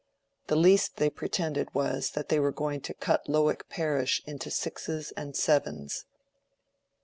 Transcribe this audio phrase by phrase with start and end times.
[0.47, 5.11] The least they pretended was that they were going to cut Lowick Parish into sixes
[5.11, 6.05] and sevens.